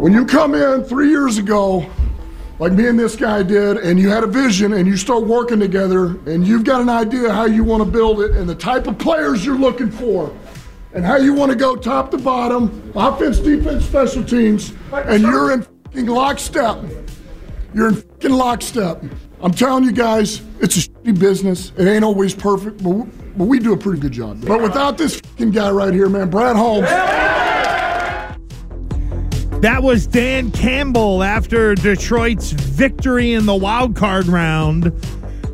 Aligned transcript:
When 0.00 0.14
you 0.14 0.24
come 0.24 0.54
in 0.54 0.82
3 0.82 1.10
years 1.10 1.36
ago 1.36 1.84
like 2.58 2.72
me 2.72 2.88
and 2.88 2.98
this 2.98 3.16
guy 3.16 3.42
did, 3.42 3.76
and 3.76 4.00
you 4.00 4.08
had 4.08 4.24
a 4.24 4.26
vision 4.26 4.72
and 4.72 4.86
you 4.86 4.96
start 4.96 5.26
working 5.26 5.60
together 5.60 6.18
and 6.24 6.46
you've 6.46 6.64
got 6.64 6.80
an 6.80 6.88
idea 6.88 7.30
how 7.30 7.44
you 7.44 7.62
want 7.62 7.84
to 7.84 7.90
build 7.90 8.22
it 8.22 8.30
and 8.30 8.48
the 8.48 8.54
type 8.54 8.86
of 8.86 8.96
players 8.96 9.44
you're 9.44 9.58
looking 9.58 9.90
for 9.90 10.34
and 10.94 11.04
how 11.04 11.16
you 11.16 11.34
want 11.34 11.52
to 11.52 11.56
go 11.56 11.76
top 11.76 12.10
to 12.12 12.16
bottom, 12.16 12.90
offense, 12.96 13.40
defense, 13.40 13.84
special 13.84 14.24
teams, 14.24 14.72
and 14.90 15.22
you're 15.22 15.52
in 15.52 15.66
fucking 15.84 16.06
lockstep. 16.06 16.78
You're 17.74 17.88
in 17.88 17.96
fucking 17.96 18.32
lockstep. 18.32 19.04
I'm 19.42 19.52
telling 19.52 19.84
you 19.84 19.92
guys, 19.92 20.40
it's 20.60 20.78
a 20.78 20.88
shitty 20.88 21.18
business. 21.18 21.72
It 21.76 21.86
ain't 21.86 22.04
always 22.04 22.34
perfect, 22.34 22.82
but 22.82 22.90
we, 22.90 23.10
but 23.36 23.44
we 23.44 23.58
do 23.58 23.74
a 23.74 23.76
pretty 23.76 24.00
good 24.00 24.12
job. 24.12 24.42
But 24.46 24.62
without 24.62 24.96
this 24.96 25.20
guy 25.20 25.70
right 25.70 25.92
here, 25.92 26.08
man, 26.08 26.30
Brad 26.30 26.56
Holmes. 26.56 26.88
That 29.60 29.82
was 29.82 30.06
Dan 30.06 30.50
Campbell 30.52 31.22
after 31.22 31.74
Detroit's 31.74 32.50
victory 32.52 33.34
in 33.34 33.44
the 33.44 33.54
wild 33.54 33.94
card 33.94 34.26
round. 34.26 34.90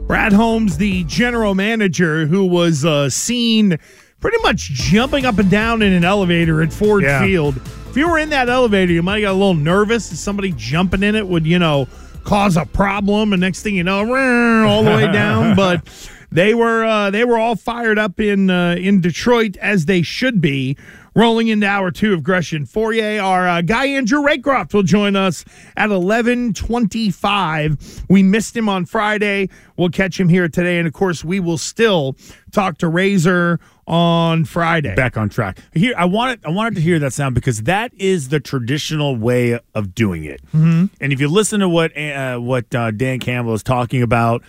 Brad 0.07 0.33
Holmes, 0.33 0.77
the 0.79 1.03
general 1.05 1.57
manager, 1.57 2.25
who 2.27 2.47
was 2.47 2.85
uh, 2.85 3.11
seen 3.11 3.77
pretty 4.21 4.39
much 4.43 4.59
jumping 4.71 5.25
up 5.27 5.39
and 5.39 5.51
down 5.51 5.83
in 5.83 5.93
an 5.93 6.05
elevator 6.05 6.63
at 6.63 6.73
Ford 6.73 7.03
Yeah. 7.03 7.21
Field. 7.25 7.57
If 7.57 7.97
you 7.97 8.09
were 8.09 8.19
in 8.19 8.29
that 8.31 8.49
elevator, 8.49 8.93
you 8.93 9.03
might 9.03 9.15
have 9.17 9.23
got 9.23 9.33
a 9.33 9.39
little 9.39 9.55
nervous. 9.55 10.09
That 10.11 10.17
somebody 10.17 10.53
jumping 10.57 11.03
in 11.03 11.17
it 11.17 11.27
would, 11.27 11.45
you 11.45 11.59
know, 11.59 11.89
cause 12.23 12.57
a 12.57 12.65
problem, 12.65 13.33
and 13.33 13.41
next 13.41 13.63
thing 13.63 13.75
you 13.75 13.83
know, 13.83 13.99
all 14.69 14.85
the 14.85 14.91
way 14.91 15.11
down. 15.11 15.57
But 15.57 15.83
they 16.31 16.55
were 16.55 16.85
uh, 16.85 17.11
they 17.11 17.25
were 17.25 17.39
all 17.39 17.57
fired 17.57 17.99
up 17.99 18.21
in 18.21 18.51
uh, 18.51 18.77
in 18.79 19.01
Detroit 19.01 19.57
as 19.57 19.87
they 19.87 20.03
should 20.03 20.41
be. 20.41 20.77
Rolling 21.17 21.49
into 21.49 21.67
hour 21.67 21.91
two 21.91 22.13
of 22.13 22.23
Gresh 22.23 22.53
and 22.53 22.67
Fauria, 22.67 23.25
our 23.25 23.49
uh, 23.49 23.63
guy 23.63 23.87
Andrew 23.87 24.21
Raycroft 24.23 24.75
will 24.75 24.83
join 24.83 25.17
us 25.17 25.47
at 25.75 25.91
eleven 25.91 26.53
twenty-five. 26.53 28.05
We 28.11 28.23
missed 28.23 28.55
him 28.55 28.69
on 28.69 28.85
Friday. 28.85 29.49
We'll 29.79 29.89
catch 29.89 30.21
him 30.21 30.29
here 30.29 30.47
today, 30.47 30.77
and 30.77 30.87
of 30.87 30.93
course, 30.93 31.25
we 31.25 31.41
will 31.41 31.57
still 31.57 32.17
talk 32.53 32.77
to 32.79 32.89
Razor 32.89 33.59
on 33.87 34.45
Friday. 34.45 34.95
back 34.95 35.17
on 35.17 35.31
track. 35.31 35.59
Here, 35.73 35.95
I 35.97 36.05
wanted 36.05 36.45
I 36.45 36.51
wanted 36.51 36.75
to 36.75 36.83
hear 36.83 36.99
that 36.99 37.15
sound 37.15 37.35
because 37.35 37.63
that 37.63 37.95
is 37.95 38.29
the 38.29 38.39
traditional 38.39 39.17
way 39.17 39.59
of 39.75 39.95
doing 39.95 40.25
it. 40.25 40.43
Mm-hmm. 40.49 40.85
And 41.01 41.13
if 41.15 41.21
you 41.21 41.29
listen 41.29 41.61
to 41.61 41.69
what 41.69 41.97
uh, 41.97 42.37
what 42.37 42.75
uh, 42.75 42.91
Dan 42.91 43.21
Campbell 43.21 43.55
is 43.55 43.63
talking 43.63 44.03
about, 44.03 44.43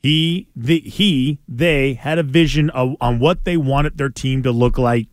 he 0.00 0.48
the 0.54 0.80
he 0.80 1.38
they 1.48 1.94
had 1.94 2.18
a 2.18 2.22
vision 2.22 2.68
of, 2.68 2.94
on 3.00 3.20
what 3.20 3.44
they 3.44 3.56
wanted 3.56 3.96
their 3.96 4.10
team 4.10 4.42
to 4.42 4.52
look 4.52 4.76
like, 4.76 5.06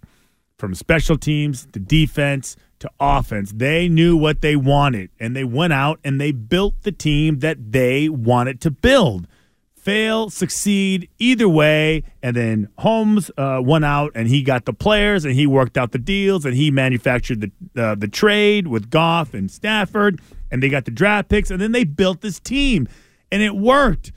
from 0.62 0.76
special 0.76 1.18
teams 1.18 1.68
to 1.74 1.80
defense 1.80 2.56
to 2.80 2.90
offense. 3.00 3.52
They 3.54 3.90
knew 3.90 4.16
what 4.16 4.42
they 4.42 4.56
wanted, 4.56 5.10
and 5.20 5.36
they 5.36 5.44
went 5.44 5.74
out 5.74 6.00
and 6.04 6.22
they 6.22 6.32
built 6.32 6.84
the 6.84 6.92
team 6.92 7.40
that 7.40 7.72
they 7.72 8.08
wanted 8.08 8.62
to 8.62 8.72
build 8.72 9.28
fail, 9.76 10.30
succeed, 10.30 11.10
either 11.18 11.50
way. 11.50 12.04
And 12.22 12.36
then 12.36 12.70
Holmes 12.78 13.32
uh, 13.36 13.62
went 13.64 13.84
out 13.84 14.12
and 14.14 14.28
he 14.28 14.44
got 14.44 14.66
the 14.66 14.74
players 14.74 15.26
and 15.26 15.34
he 15.34 15.48
worked 15.48 15.78
out 15.78 15.92
the 15.92 15.98
deals 15.98 16.46
and 16.46 16.56
he 16.56 16.70
manufactured 16.70 17.42
the 17.42 17.52
uh, 17.82 17.96
the 17.96 18.08
trade 18.08 18.68
with 18.68 18.90
Goff 18.90 19.34
and 19.34 19.50
Stafford 19.50 20.22
and 20.52 20.62
they 20.62 20.70
got 20.70 20.86
the 20.86 20.92
draft 20.92 21.30
picks 21.30 21.50
and 21.50 21.60
then 21.60 21.72
they 21.72 21.84
built 21.84 22.22
this 22.22 22.40
team 22.40 22.88
and 23.32 23.42
it 23.42 23.56
worked. 23.56 24.12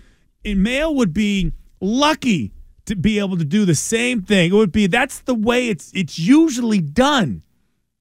And 0.44 0.62
Mayo 0.62 0.90
would 0.90 1.14
be 1.14 1.52
lucky 1.80 2.52
to 2.86 2.96
be 2.96 3.18
able 3.18 3.36
to 3.38 3.44
do 3.44 3.64
the 3.64 3.74
same 3.74 4.22
thing. 4.22 4.50
It 4.50 4.54
would 4.54 4.72
be 4.72 4.86
that's 4.86 5.20
the 5.20 5.34
way 5.34 5.68
it's 5.68 5.92
it's 5.94 6.18
usually 6.18 6.80
done. 6.80 7.42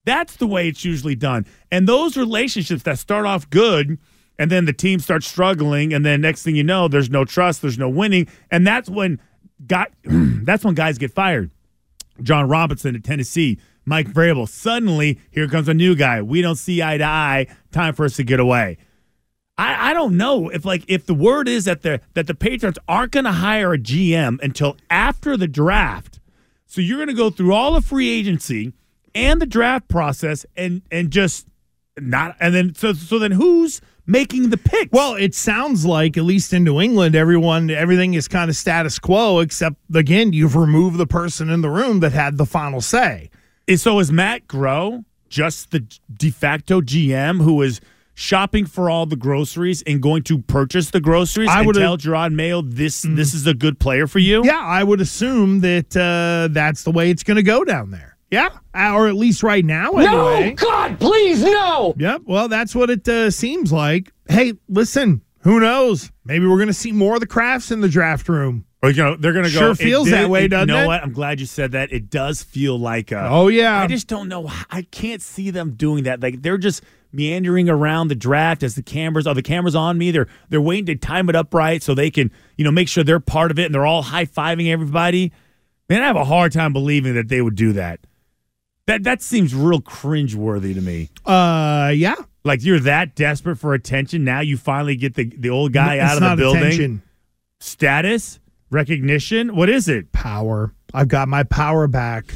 That's 0.05 0.35
the 0.35 0.47
way 0.47 0.67
it's 0.67 0.83
usually 0.83 1.16
done. 1.16 1.45
And 1.71 1.88
those 1.88 2.17
relationships 2.17 2.83
that 2.83 2.99
start 2.99 3.25
off 3.25 3.49
good 3.49 3.97
and 4.38 4.51
then 4.51 4.66
the 4.66 4.73
team 4.73 4.99
starts 4.99 5.27
struggling 5.27 5.93
and 5.93 6.05
then 6.05 6.22
next 6.22 6.43
thing 6.43 6.55
you 6.55 6.63
know 6.63 6.88
there's 6.88 7.09
no 7.09 7.23
trust, 7.23 7.61
there's 7.61 7.77
no 7.77 7.89
winning, 7.89 8.27
and 8.51 8.67
that's 8.67 8.89
when 8.89 9.19
got 9.66 9.91
that's 10.03 10.63
when 10.63 10.75
guys 10.75 10.97
get 10.97 11.11
fired. 11.11 11.51
Jon 12.22 12.47
Robinson 12.47 12.95
at 12.95 13.03
Tennessee, 13.03 13.59
Mike 13.85 14.07
Vrabel. 14.07 14.47
Suddenly, 14.47 15.19
here 15.31 15.47
comes 15.47 15.67
a 15.67 15.73
new 15.73 15.95
guy. 15.95 16.22
We 16.22 16.41
don't 16.41 16.55
see 16.57 16.83
eye 16.83 16.97
to 16.97 17.05
eye. 17.05 17.47
Time 17.72 17.95
for 17.95 18.05
us 18.05 18.16
to 18.17 18.23
get 18.23 18.39
away. 18.39 18.77
I, 19.58 19.91
I 19.91 19.94
don't 19.94 20.18
know 20.18 20.50
if 20.50 20.66
like 20.66 20.84
if 20.88 21.06
the 21.06 21.14
word 21.14 21.47
is 21.47 21.66
that 21.66 21.84
the 21.84 22.02
that 22.14 22.28
the 22.28 22.34
Patriots 22.34 22.80
aren't 22.88 23.12
going 23.12 23.25
to 23.25 23.31
hire 23.31 23.74
a 23.74 23.78
GM 23.78 24.41
until 24.41 24.78
after 24.90 25.38
the 25.38 25.47
draft. 25.47 26.19
So 26.66 26.81
you're 26.81 26.97
going 26.97 27.09
to 27.09 27.14
go 27.14 27.30
through 27.30 27.53
all 27.53 27.74
the 27.74 27.81
free 27.81 28.09
agency 28.09 28.74
and 29.14 29.40
the 29.40 29.46
draft 29.46 29.88
process 29.88 30.46
and 30.58 30.81
and 30.91 31.12
just 31.12 31.47
not 32.00 32.36
and 32.40 32.56
then 32.56 32.74
so 32.74 32.94
so 32.94 33.19
then 33.19 33.31
who's 33.31 33.80
making 34.08 34.50
the 34.50 34.58
pick? 34.58 34.90
Well, 34.91 35.14
it 35.14 35.36
sounds 35.36 35.85
like 35.85 36.18
at 36.18 36.24
least 36.24 36.52
in 36.52 36.64
New 36.64 36.81
England, 36.81 37.16
everyone 37.16 37.70
everything 37.70 38.16
is 38.16 38.28
kind 38.28 38.50
of 38.50 38.56
status 38.56 38.97
quo, 38.97 39.40
except 39.40 39.75
again, 39.94 40.34
you've 40.34 40.56
removed 40.56 40.97
the 40.97 41.08
person 41.08 41.50
in 41.50 41.62
the 41.62 41.70
room 41.70 42.00
that 42.00 42.12
had 42.12 42.38
the 42.38 42.46
final 42.46 42.81
say. 42.81 43.30
So 43.75 44.00
is 44.00 44.12
Matt 44.12 44.47
Groh 44.47 45.06
just 45.30 45.72
the 45.72 45.84
de 46.16 46.30
facto 46.30 46.80
GM 46.81 47.41
who 47.41 47.62
is 47.62 47.82
shopping 48.15 48.65
for 48.65 48.89
all 48.89 49.05
the 49.05 49.15
groceries 49.15 49.81
and 49.87 50.01
going 50.01 50.23
to 50.23 50.39
purchase 50.39 50.91
the 50.91 50.99
groceries 51.01 51.49
I 51.51 51.61
would've- 51.61 51.79
tell 51.81 51.97
Jerod 51.97 52.33
Mayo 52.33 52.61
this 52.61 53.01
this 53.07 53.33
is 53.33 53.47
a 53.47 53.53
good 53.53 53.79
player 53.79 54.07
for 54.07 54.19
you? 54.19 54.43
Yeah, 54.45 54.59
I 54.59 54.83
would 54.83 55.01
assume 55.01 55.61
that 55.61 55.95
uh, 55.97 56.49
that's 56.51 56.83
the 56.83 56.91
way 56.91 57.09
it's 57.09 57.23
going 57.23 57.37
to 57.37 57.43
go 57.43 57.63
down 57.63 57.91
there. 57.91 58.17
Yeah, 58.31 58.49
Uh, 58.73 58.93
or 58.95 59.07
at 59.07 59.13
least 59.15 59.43
right 59.43 59.63
now. 59.63 59.91
Anyway. 59.91 60.53
God, 60.55 60.99
please, 60.99 61.43
no! 61.43 61.93
Yep. 61.99 62.21
Well, 62.25 62.47
that's 62.47 62.73
what 62.73 62.89
it 62.89 63.07
uh, 63.07 63.29
seems 63.29 63.71
like. 63.71 64.11
Hey, 64.27 64.53
listen. 64.67 65.21
Who 65.41 65.59
knows? 65.59 66.11
Maybe 66.25 66.47
we're 66.47 66.55
going 66.57 66.67
to 66.67 66.73
see 66.73 66.91
more 66.93 67.13
of 67.15 67.19
the 67.19 67.27
Krafts 67.27 67.71
in 67.71 67.81
the 67.81 67.89
draft 67.89 68.27
room. 68.29 68.65
Or 68.81 68.89
you 68.89 69.03
know, 69.03 69.15
they're 69.15 69.33
gonna 69.33 69.43
go. 69.51 69.59
Sure 69.59 69.75
feels 69.75 70.05
did- 70.09 70.13
that 70.15 70.29
way, 70.29 70.45
it- 70.45 70.47
doesn't 70.49 70.67
You 70.69 70.75
know 70.75 70.83
it? 70.83 70.87
what? 70.87 71.03
I'm 71.03 71.13
glad 71.13 71.39
you 71.39 71.45
said 71.45 71.71
that. 71.73 71.93
It 71.93 72.09
does 72.09 72.41
feel 72.43 72.77
like 72.77 73.11
a. 73.13 73.27
Oh, 73.29 73.47
yeah. 73.49 73.79
I 73.79 73.87
just 73.87 74.07
don't 74.07 74.27
know. 74.27 74.49
I 74.69 74.81
can't 74.81 75.21
see 75.21 75.51
them 75.51 75.71
doing 75.75 76.03
that. 76.05 76.19
Like 76.21 76.41
they're 76.41 76.57
just 76.57 76.81
meandering 77.13 77.69
around 77.69 78.07
the 78.09 78.15
draft 78.15 78.63
as 78.63 78.75
the 78.75 78.81
cameras. 78.83 79.27
Oh, 79.27 79.33
the 79.33 79.41
cameras 79.41 79.75
on 79.75 79.97
me. 79.97 80.11
They're 80.11 80.27
they're 80.49 80.61
waiting 80.61 80.85
to 80.87 80.95
time 80.95 81.29
it 81.29 81.35
up 81.35 81.53
right 81.53 81.81
so 81.81 81.93
they 81.93 82.09
can 82.11 82.31
you 82.57 82.65
know 82.65 82.71
make 82.71 82.87
sure 82.87 83.03
they're 83.03 83.19
part 83.19 83.51
of 83.51 83.59
it 83.59 83.65
and 83.65 83.73
they're 83.75 83.85
all 83.85 84.01
high 84.01 84.25
fiving 84.25 84.71
everybody. 84.71 85.31
Man, 85.89 86.01
I 86.01 86.07
have 86.07 86.15
a 86.15 86.25
hard 86.25 86.51
time 86.51 86.73
believing 86.73 87.13
that 87.15 87.27
they 87.27 87.41
would 87.41 87.55
do 87.55 87.73
that. 87.73 87.99
That 88.87 89.03
that 89.03 89.21
seems 89.21 89.53
real 89.55 89.81
cringeworthy 89.81 90.73
to 90.73 90.81
me. 90.81 91.09
Uh, 91.25 91.91
yeah, 91.95 92.15
Like 92.43 92.63
you're 92.63 92.79
that 92.81 93.15
desperate 93.15 93.57
for 93.57 93.73
attention. 93.73 94.23
Now 94.25 94.41
you 94.41 94.57
finally 94.57 94.95
get 94.95 95.13
the, 95.15 95.25
the 95.37 95.49
old 95.49 95.71
guy 95.73 95.95
It's 95.95 96.03
out 96.03 96.23
of 96.23 96.29
the 96.31 96.35
building. 96.43 96.63
attention. 96.63 97.01
Status, 97.59 98.39
recognition. 98.69 99.55
What 99.55 99.69
is 99.69 99.87
it? 99.87 100.11
power. 100.11 100.73
I've 100.93 101.07
got 101.07 101.27
my 101.27 101.43
power 101.43 101.87
back. 101.87 102.33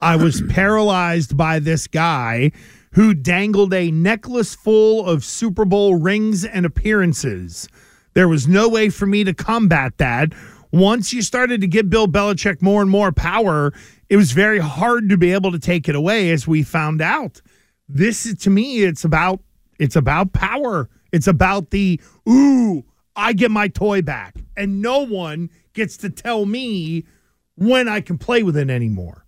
I 0.00 0.16
was 0.16 0.42
paralyzed 0.50 1.36
by 1.36 1.58
this 1.58 1.86
guy 1.86 2.52
who 2.94 3.12
dangled 3.12 3.74
a 3.74 3.90
necklace 3.90 4.54
full 4.54 5.04
of 5.06 5.24
Super 5.24 5.64
Bowl 5.64 5.96
rings 5.96 6.44
and 6.44 6.64
appearances. 6.64 7.68
There 8.14 8.28
was 8.28 8.46
no 8.46 8.68
way 8.68 8.88
for 8.88 9.06
me 9.06 9.24
to 9.24 9.34
combat 9.34 9.98
that. 9.98 10.32
Once 10.72 11.12
you 11.12 11.20
started 11.20 11.60
to 11.60 11.66
give 11.66 11.90
Bill 11.90 12.06
Belichick 12.06 12.62
more 12.62 12.82
and 12.82 12.90
more 12.90 13.10
power, 13.10 13.72
it 14.08 14.16
was 14.16 14.32
very 14.32 14.60
hard 14.60 15.08
to 15.08 15.16
be 15.16 15.32
able 15.32 15.50
to 15.50 15.58
take 15.58 15.88
it 15.88 15.96
away 15.96 16.30
as 16.30 16.46
we 16.46 16.62
found 16.62 17.02
out. 17.02 17.42
This 17.88 18.26
is 18.26 18.38
to 18.40 18.50
me 18.50 18.84
it's 18.84 19.04
about 19.04 19.40
it's 19.78 19.96
about 19.96 20.32
power. 20.32 20.88
It's 21.12 21.26
about 21.26 21.70
the 21.70 22.00
ooh, 22.28 22.84
I 23.16 23.32
get 23.32 23.50
my 23.50 23.68
toy 23.68 24.02
back 24.02 24.36
and 24.56 24.80
no 24.80 25.00
one 25.00 25.50
gets 25.72 25.96
to 25.98 26.10
tell 26.10 26.46
me 26.46 27.04
when 27.56 27.88
I 27.88 28.00
can 28.00 28.18
play 28.18 28.44
with 28.44 28.56
it 28.56 28.70
anymore. 28.70 29.23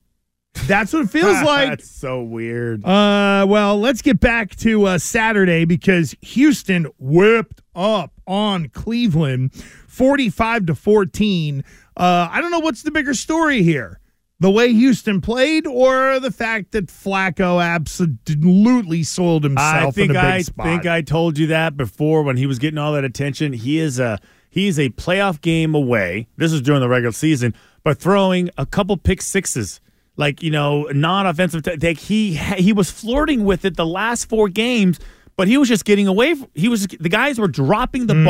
That's 0.67 0.93
what 0.93 1.05
it 1.05 1.11
feels 1.11 1.43
like. 1.45 1.69
That's 1.71 1.91
so 1.91 2.23
weird. 2.23 2.85
Uh, 2.85 3.47
well, 3.49 3.79
let's 3.79 4.03
get 4.03 4.21
back 4.21 4.57
to 4.57 4.85
uh, 4.87 4.99
Saturday 4.99 5.65
because 5.65 6.15
Houston 6.23 6.87
whipped 6.99 7.63
up 7.75 8.13
on 8.27 8.69
Cleveland, 8.71 9.55
forty-five 9.55 10.67
to 10.67 10.75
fourteen. 10.75 11.65
Uh, 11.97 12.29
I 12.31 12.41
don't 12.41 12.51
know 12.51 12.59
what's 12.61 12.83
the 12.83 12.91
bigger 12.91 13.15
story 13.15 13.63
here: 13.63 14.01
the 14.41 14.51
way 14.51 14.73
Houston 14.73 15.21
played, 15.21 15.67
or 15.67 16.19
the 16.21 16.31
fact 16.33 16.73
that 16.73 16.87
Flacco 16.87 17.63
absolutely 17.65 19.03
soiled 19.03 19.45
himself 19.45 19.89
I 19.89 19.91
think 19.91 20.11
in 20.11 20.17
a 20.17 20.21
big 20.21 20.25
I 20.31 20.43
spot. 20.43 20.67
think 20.67 20.87
I 20.87 21.03
told 21.03 21.39
you 21.39 21.47
that 21.49 21.77
before 21.77 22.23
when 22.23 22.37
he 22.37 22.47
was 22.47 22.59
getting 22.59 22.79
all 22.79 22.93
that 22.95 23.05
attention. 23.05 23.53
He 23.53 23.79
is 23.79 23.99
a 23.99 24.19
he's 24.51 24.79
a 24.79 24.89
playoff 24.91 25.41
game 25.41 25.75
away. 25.75 26.29
This 26.37 26.53
is 26.53 26.61
during 26.63 26.81
the 26.81 26.89
regular 26.89 27.13
season, 27.13 27.55
but 27.85 27.99
throwing 27.99 28.51
a 28.59 28.67
couple 28.67 28.97
pick 28.97 29.23
sixes, 29.23 29.81
like 30.17 30.43
you 30.43 30.51
know, 30.51 30.85
non-offensive. 30.93 31.63
T- 31.63 31.77
like 31.77 31.99
he 31.99 32.35
he 32.35 32.73
was 32.73 32.91
flirting 32.91 33.45
with 33.45 33.65
it 33.65 33.77
the 33.77 33.87
last 33.87 34.29
four 34.29 34.49
games, 34.49 34.99
but 35.37 35.49
he 35.49 35.57
was 35.59 35.69
just 35.69 35.85
getting 35.85 36.07
away. 36.07 36.35
From, 36.35 36.49
he 36.55 36.69
was 36.69 36.87
the 36.87 37.09
guys 37.09 37.39
were 37.39 37.49
dropping 37.49 38.07
the 38.07 38.15
Mm-hmm. 38.15 38.25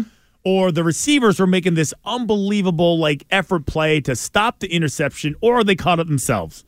ball. 0.00 0.04
Or 0.44 0.72
the 0.72 0.82
receivers 0.82 1.38
were 1.38 1.46
making 1.46 1.74
this 1.74 1.94
unbelievable 2.04 2.98
like 2.98 3.24
effort 3.30 3.64
play 3.64 4.00
to 4.00 4.16
stop 4.16 4.58
the 4.58 4.66
interception, 4.74 5.36
or 5.40 5.62
they 5.62 5.76
caught 5.76 6.00
it 6.00 6.08
themselves. 6.08 6.64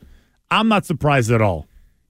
I'm 0.48 0.68
not 0.68 0.86
surprised 0.86 1.32
at 1.32 1.42
all. 1.42 1.66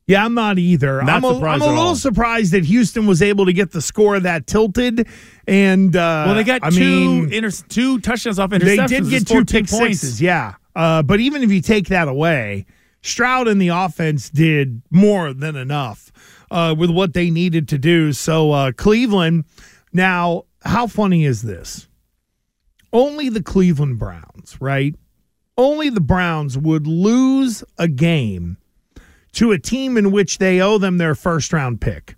Yeah, 0.06 0.26
I'm 0.26 0.34
not 0.34 0.58
either. 0.58 1.00
Not 1.02 1.08
I'm 1.08 1.24
a, 1.24 1.32
surprised 1.34 1.62
I'm 1.62 1.68
a 1.70 1.72
little 1.72 1.88
all. 1.88 1.96
surprised 1.96 2.52
that 2.52 2.66
Houston 2.66 3.06
was 3.06 3.22
able 3.22 3.46
to 3.46 3.54
get 3.54 3.70
the 3.70 3.80
score 3.80 4.20
that 4.20 4.46
tilted. 4.46 5.08
And 5.48 5.96
uh, 5.96 6.24
Well, 6.26 6.34
they 6.34 6.44
got 6.44 6.62
I 6.62 6.68
two 6.68 6.80
mean, 6.80 7.32
inter- 7.32 7.50
two 7.70 7.98
touchdowns 8.00 8.38
off 8.38 8.50
interceptions. 8.50 8.88
they 8.90 9.00
did 9.00 9.08
get 9.08 9.26
two 9.26 9.46
pick 9.46 9.66
points. 9.66 10.00
sixes. 10.00 10.20
Yeah, 10.20 10.56
uh, 10.74 11.02
but 11.02 11.20
even 11.20 11.42
if 11.42 11.50
you 11.50 11.60
take 11.60 11.88
that 11.88 12.08
away, 12.08 12.66
Stroud 13.02 13.48
and 13.48 13.60
the 13.60 13.68
offense 13.68 14.30
did 14.30 14.82
more 14.90 15.32
than 15.32 15.56
enough 15.56 16.10
uh, 16.50 16.74
with 16.76 16.90
what 16.90 17.12
they 17.12 17.30
needed 17.30 17.68
to 17.68 17.78
do. 17.78 18.12
So 18.12 18.52
uh, 18.52 18.72
Cleveland. 18.72 19.44
Now, 19.92 20.44
how 20.64 20.86
funny 20.86 21.24
is 21.24 21.42
this? 21.42 21.86
Only 22.92 23.28
the 23.28 23.42
Cleveland 23.42 23.98
Browns, 23.98 24.56
right? 24.60 24.94
Only 25.56 25.88
the 25.88 26.00
Browns 26.00 26.58
would 26.58 26.86
lose 26.86 27.62
a 27.78 27.88
game 27.88 28.56
to 29.32 29.52
a 29.52 29.58
team 29.58 29.96
in 29.96 30.10
which 30.10 30.38
they 30.38 30.60
owe 30.60 30.78
them 30.78 30.98
their 30.98 31.14
first 31.14 31.52
round 31.52 31.80
pick. 31.80 32.16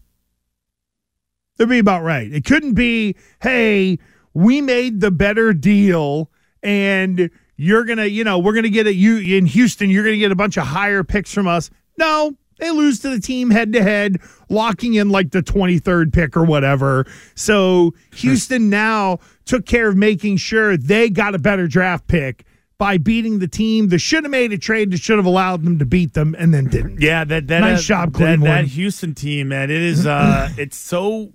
That'd 1.56 1.70
be 1.70 1.78
about 1.78 2.02
right. 2.02 2.30
It 2.30 2.44
couldn't 2.44 2.74
be, 2.74 3.16
hey, 3.42 3.98
we 4.34 4.60
made 4.60 5.00
the 5.00 5.10
better 5.10 5.52
deal 5.52 6.30
and 6.62 7.30
you're 7.56 7.84
going 7.84 7.98
to, 7.98 8.08
you 8.08 8.24
know, 8.24 8.38
we're 8.38 8.52
going 8.52 8.64
to 8.64 8.70
get 8.70 8.86
a 8.86 8.94
you 8.94 9.18
in 9.18 9.46
Houston, 9.46 9.90
you're 9.90 10.04
going 10.04 10.14
to 10.14 10.20
get 10.20 10.32
a 10.32 10.36
bunch 10.36 10.56
of 10.56 10.66
higher 10.66 11.02
picks 11.02 11.32
from 11.32 11.48
us. 11.48 11.70
No, 11.98 12.36
they 12.58 12.70
lose 12.70 13.00
to 13.00 13.10
the 13.10 13.20
team 13.20 13.50
head 13.50 13.72
to 13.72 13.82
head, 13.82 14.20
locking 14.48 14.94
in 14.94 15.10
like 15.10 15.30
the 15.30 15.42
23rd 15.42 16.12
pick 16.12 16.36
or 16.36 16.44
whatever. 16.44 17.06
So 17.34 17.94
Houston 18.16 18.70
now 18.70 19.18
took 19.44 19.66
care 19.66 19.88
of 19.88 19.96
making 19.96 20.38
sure 20.38 20.76
they 20.76 21.10
got 21.10 21.34
a 21.34 21.38
better 21.38 21.66
draft 21.66 22.06
pick 22.06 22.44
by 22.78 22.98
beating 22.98 23.38
the 23.38 23.48
team 23.48 23.88
that 23.88 24.00
should 24.00 24.24
have 24.24 24.30
made 24.30 24.52
a 24.52 24.58
trade 24.58 24.90
that 24.90 25.00
should 25.00 25.16
have 25.16 25.26
allowed 25.26 25.64
them 25.64 25.78
to 25.78 25.86
beat 25.86 26.12
them 26.12 26.36
and 26.38 26.52
then 26.52 26.66
didn't. 26.66 27.00
Yeah, 27.00 27.24
that 27.24 27.46
that 27.48 27.60
Nice 27.60 27.78
uh, 27.78 27.82
job, 27.82 28.12
that, 28.14 28.40
that 28.40 28.64
Houston 28.66 29.14
team, 29.14 29.48
man. 29.48 29.70
It 29.70 29.82
is 29.82 30.06
uh 30.06 30.50
it's 30.58 30.76
so 30.76 31.32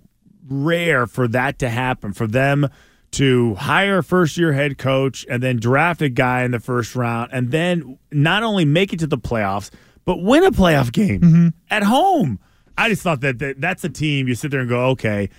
rare 0.47 1.07
for 1.07 1.27
that 1.29 1.59
to 1.59 1.69
happen 1.69 2.13
for 2.13 2.27
them 2.27 2.67
to 3.11 3.55
hire 3.55 3.97
a 3.99 4.03
first 4.03 4.37
year 4.37 4.53
head 4.53 4.77
coach 4.77 5.25
and 5.29 5.43
then 5.43 5.57
draft 5.57 6.01
a 6.01 6.09
guy 6.09 6.43
in 6.43 6.51
the 6.51 6.59
first 6.59 6.95
round 6.95 7.29
and 7.33 7.51
then 7.51 7.97
not 8.11 8.41
only 8.43 8.63
make 8.65 8.93
it 8.93 8.99
to 8.99 9.07
the 9.07 9.17
playoffs 9.17 9.69
but 10.05 10.17
win 10.23 10.43
a 10.43 10.51
playoff 10.51 10.91
game 10.91 11.19
Mm-hmm. 11.21 11.47
at 11.69 11.83
home. 11.83 12.39
I 12.77 12.89
just 12.89 13.01
thought 13.03 13.21
that, 13.21 13.39
that 13.39 13.59
that's 13.61 13.83
a 13.83 13.89
team 13.89 14.27
you 14.27 14.33
sit 14.35 14.49
there 14.51 14.61
and 14.61 14.69
go, 14.69 14.85
okay, 14.91 15.29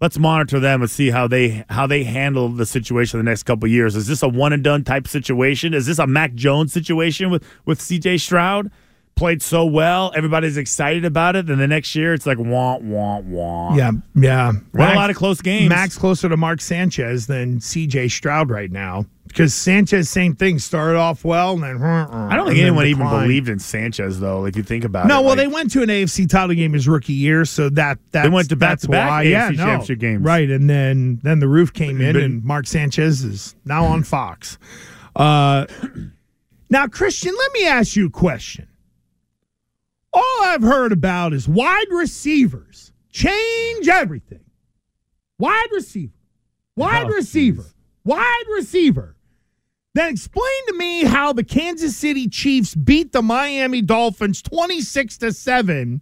let's 0.00 0.18
monitor 0.18 0.60
them 0.60 0.82
and 0.82 0.90
see 0.90 1.10
how 1.10 1.26
they 1.26 1.64
how 1.70 1.86
they 1.86 2.04
handle 2.04 2.48
the 2.50 2.66
situation 2.66 3.18
the 3.18 3.24
next 3.24 3.42
couple 3.44 3.64
of 3.66 3.72
years. 3.72 3.96
Is 3.96 4.06
this 4.06 4.22
a 4.22 4.28
one 4.28 4.52
and 4.52 4.62
done 4.62 4.84
type 4.84 5.08
situation? 5.08 5.74
Is 5.74 5.86
this 5.86 5.98
a 5.98 6.06
Mac 6.06 6.34
Jones 6.34 6.72
situation 6.72 7.30
with 7.30 7.42
with 7.64 7.80
CJ 7.80 8.20
Stroud? 8.20 8.70
Played 9.14 9.42
so 9.42 9.64
well, 9.66 10.10
everybody's 10.16 10.56
excited 10.56 11.04
about 11.04 11.36
it. 11.36 11.46
Then 11.46 11.58
the 11.58 11.68
next 11.68 11.94
year, 11.94 12.12
it's 12.14 12.26
like 12.26 12.38
wah 12.38 12.78
wah 12.78 13.18
wah. 13.20 13.74
Yeah, 13.76 13.92
yeah. 14.16 14.52
Won 14.74 14.90
a 14.92 14.94
lot 14.94 15.10
of 15.10 15.16
close 15.16 15.40
games. 15.40 15.68
Mac's 15.68 15.96
closer 15.98 16.28
to 16.28 16.36
Mark 16.36 16.60
Sanchez 16.60 17.26
than 17.26 17.60
C.J. 17.60 18.08
Stroud 18.08 18.50
right 18.50 18.70
now 18.72 19.04
because 19.28 19.54
Sanchez, 19.54 20.08
same 20.08 20.34
thing, 20.34 20.58
started 20.58 20.98
off 20.98 21.24
well 21.24 21.52
and 21.52 21.62
then 21.62 21.82
I 21.82 22.34
don't 22.34 22.48
think 22.48 22.58
anyone 22.58 22.86
even 22.86 23.08
believed 23.08 23.48
in 23.48 23.58
Sanchez 23.60 24.18
though. 24.18 24.44
If 24.46 24.56
you 24.56 24.62
think 24.62 24.82
about 24.84 25.06
No, 25.06 25.18
it, 25.18 25.18
no. 25.18 25.20
well, 25.20 25.36
Like, 25.36 25.38
they 25.38 25.46
went 25.54 25.70
to 25.72 25.82
an 25.82 25.88
AFC 25.88 26.28
title 26.28 26.56
game 26.56 26.72
his 26.72 26.88
rookie 26.88 27.12
year, 27.12 27.44
so 27.44 27.68
that 27.68 27.98
that's, 28.10 28.30
went 28.30 28.48
to 28.48 28.56
that's 28.56 28.86
back-to-back 28.86 29.08
why. 29.10 29.24
AFC 29.26 29.30
yeah, 29.30 29.48
no. 29.50 29.54
championship 29.56 29.98
games. 30.00 30.22
right? 30.24 30.50
And 30.50 30.68
then 30.68 31.20
then 31.22 31.38
the 31.38 31.48
roof 31.48 31.72
came 31.72 32.00
in, 32.00 32.14
But- 32.14 32.22
and 32.22 32.42
Mark 32.44 32.66
Sanchez 32.66 33.22
is 33.22 33.54
now 33.66 33.84
on 33.84 34.02
Fox. 34.02 34.58
Uh, 35.14 35.66
now, 36.70 36.86
Christian, 36.88 37.32
let 37.38 37.52
me 37.52 37.66
ask 37.66 37.94
you 37.94 38.06
a 38.06 38.10
question. 38.10 38.66
All 40.12 40.42
I've 40.44 40.62
heard 40.62 40.92
about 40.92 41.32
is 41.32 41.48
wide 41.48 41.86
receivers 41.90 42.92
change 43.10 43.88
everything. 43.88 44.44
Wide 45.38 45.68
receiver, 45.72 46.12
wide 46.76 47.06
Oh, 47.06 47.14
receiver, 47.14 47.62
geez. 47.62 47.74
wide 48.04 48.44
receiver. 48.54 49.16
Then 49.94 50.10
explain 50.10 50.66
to 50.68 50.74
me 50.74 51.04
how 51.04 51.32
the 51.32 51.44
Kansas 51.44 51.96
City 51.96 52.28
Chiefs 52.28 52.74
beat 52.74 53.12
the 53.12 53.22
Miami 53.22 53.82
Dolphins 53.82 54.40
26 54.42 55.18
to 55.18 55.32
7 55.32 56.00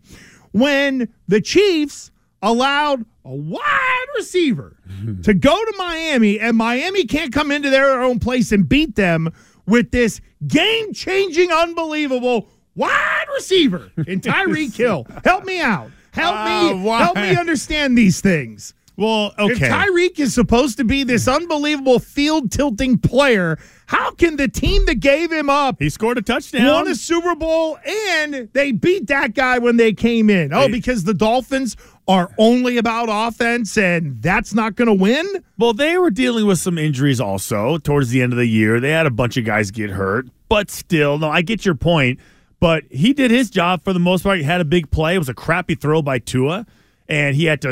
when 0.52 1.08
the 1.26 1.40
Chiefs 1.40 2.10
allowed 2.42 3.04
a 3.24 3.34
wide 3.34 4.06
receiver 4.16 4.76
to 5.22 5.34
go 5.34 5.54
to 5.54 5.74
Miami 5.78 6.38
and 6.38 6.56
Miami 6.56 7.04
can't 7.04 7.32
come 7.32 7.50
into 7.50 7.70
their 7.70 8.00
own 8.02 8.18
place 8.18 8.52
and 8.52 8.68
beat 8.68 8.94
them 8.96 9.32
with 9.66 9.90
this 9.90 10.20
game-changing 10.46 11.50
unbelievable 11.50 12.48
wide 12.80 13.26
receiver 13.34 13.90
in 14.06 14.20
Tyreek 14.22 14.74
Hill. 14.76 15.06
Help 15.24 15.44
me 15.44 15.60
out. 15.60 15.90
Help 16.12 16.34
Uh, 16.36 16.44
me 16.74 16.82
why? 16.82 16.98
help 17.04 17.16
me 17.16 17.36
understand 17.36 17.96
these 17.96 18.20
things. 18.20 18.74
well, 18.96 19.32
okay. 19.38 19.52
If. 19.66 19.72
Tyreek 19.72 20.18
is 20.18 20.34
supposed 20.34 20.76
to 20.78 20.84
be 20.84 21.04
this 21.04 21.28
unbelievable 21.28 21.98
field 22.00 22.50
tilting 22.50 22.98
player, 22.98 23.58
how 23.86 24.10
can 24.12 24.36
the 24.36 24.48
team 24.48 24.84
that 24.86 24.96
gave 25.00 25.30
him 25.32 25.48
up 25.48 25.76
he 25.78 25.88
scored 25.88 26.18
a 26.18 26.22
touchdown. 26.22 26.66
won 26.66 26.88
a 26.88 26.94
Super 26.94 27.34
Bowl 27.34 27.78
and 27.86 28.48
they 28.52 28.72
beat 28.72 29.06
that 29.06 29.34
guy 29.34 29.58
when 29.58 29.76
they 29.76 29.92
came 29.92 30.28
in? 30.28 30.52
Oh, 30.52 30.68
because 30.68 31.04
the 31.04 31.14
Dolphins 31.14 31.76
are 32.08 32.30
only 32.38 32.76
about 32.76 33.08
offense 33.08 33.78
and 33.78 34.20
that's 34.20 34.52
not 34.52 34.74
going 34.74 34.88
to 34.88 34.94
win? 34.94 35.26
Well, 35.58 35.72
they 35.72 35.96
were 35.96 36.10
dealing 36.10 36.44
with 36.46 36.58
some 36.58 36.76
injuries 36.76 37.20
also 37.20 37.78
towards 37.78 38.10
the 38.10 38.20
end 38.20 38.32
of 38.32 38.36
the 38.38 38.46
year. 38.46 38.80
They 38.80 38.90
had 38.90 39.06
a 39.06 39.10
bunch 39.10 39.36
of 39.36 39.44
guys 39.44 39.70
get 39.70 39.90
hurt, 39.90 40.26
but 40.48 40.70
still, 40.70 41.18
no, 41.18 41.30
I 41.30 41.42
get 41.42 41.64
your 41.64 41.76
point. 41.76 42.18
But 42.60 42.84
he 42.90 43.12
did 43.12 43.30
his 43.30 43.50
job 43.50 43.82
for 43.82 43.92
the 43.92 43.98
most 43.98 44.22
part. 44.22 44.38
He 44.38 44.44
had 44.44 44.60
a 44.60 44.64
big 44.66 44.90
play. 44.90 45.14
It 45.14 45.18
was 45.18 45.28
a 45.30 45.34
crappy 45.34 45.74
throw 45.74 46.02
by 46.02 46.18
Tua, 46.18 46.66
and 47.08 47.34
he 47.34 47.46
had 47.46 47.62
to, 47.62 47.70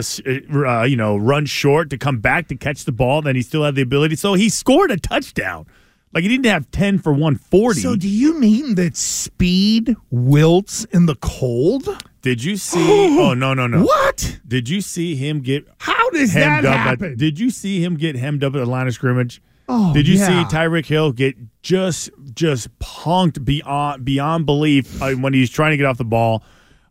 uh, 0.66 0.84
you 0.84 0.96
know, 0.96 1.16
run 1.16 1.44
short 1.46 1.90
to 1.90 1.98
come 1.98 2.18
back 2.18 2.48
to 2.48 2.56
catch 2.56 2.84
the 2.84 2.92
ball. 2.92 3.20
Then 3.20 3.36
he 3.36 3.42
still 3.42 3.64
had 3.64 3.74
the 3.74 3.82
ability. 3.82 4.16
So 4.16 4.34
he 4.34 4.48
scored 4.48 4.90
a 4.90 4.96
touchdown. 4.96 5.66
Like 6.14 6.22
he 6.22 6.28
didn't 6.28 6.46
have 6.46 6.70
ten 6.70 6.98
for 6.98 7.12
one 7.12 7.36
forty. 7.36 7.80
So, 7.80 7.94
do 7.94 8.08
you 8.08 8.38
mean 8.38 8.76
that 8.76 8.96
speed 8.96 9.94
wilts 10.10 10.84
in 10.86 11.04
the 11.04 11.16
cold? 11.16 11.86
did 12.22 12.42
you 12.42 12.56
see? 12.56 12.78
oh 13.20 13.34
no, 13.34 13.54
no, 13.54 13.66
no. 13.66 13.82
What? 13.82 14.40
Did 14.46 14.68
you 14.68 14.80
see 14.80 15.16
him 15.16 15.40
get 15.40 15.66
How 15.78 16.10
does 16.10 16.32
hemmed 16.32 16.64
that 16.64 16.72
up? 16.72 16.76
happen? 16.76 17.12
At, 17.12 17.18
did 17.18 17.38
you 17.38 17.50
see 17.50 17.82
him 17.82 17.96
get 17.96 18.16
hemmed 18.16 18.42
up 18.42 18.54
at 18.54 18.58
the 18.58 18.66
line 18.66 18.86
of 18.86 18.94
scrimmage? 18.94 19.42
Oh, 19.68 19.92
Did 19.92 20.08
you 20.08 20.16
yeah. 20.18 20.26
see 20.48 20.56
Tyreek 20.56 20.86
Hill 20.86 21.12
get 21.12 21.36
just 21.62 22.10
just 22.34 22.76
punked 22.78 23.44
beyond 23.44 24.04
beyond 24.04 24.46
belief 24.46 25.00
uh, 25.02 25.12
when 25.12 25.34
he's 25.34 25.50
trying 25.50 25.72
to 25.72 25.76
get 25.76 25.86
off 25.86 25.98
the 25.98 26.04
ball? 26.04 26.42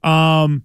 Um, 0.03 0.63